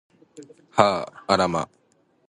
[0.71, 1.69] はあら、ま